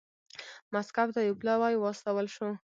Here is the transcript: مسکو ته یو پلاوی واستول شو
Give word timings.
مسکو 0.73 1.03
ته 1.15 1.19
یو 1.27 1.35
پلاوی 1.41 1.75
واستول 1.79 2.27
شو 2.35 2.47